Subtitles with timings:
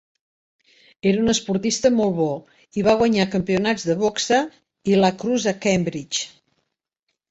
[1.11, 2.31] Era un esportista molt bo
[2.81, 4.43] i va guanyar campionats de boxa
[4.95, 6.31] i "lacrosse" a Cambridge.